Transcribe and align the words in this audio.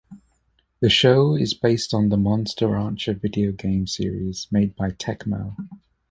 The 0.79 0.89
show 0.89 1.35
is 1.35 1.53
based 1.53 1.93
on 1.93 2.09
the 2.09 2.17
"Monster 2.17 2.69
Rancher" 2.69 3.13
video 3.13 3.51
game 3.51 3.85
series 3.85 4.47
made 4.49 4.75
by 4.75 4.89
Tecmo. 4.89 5.55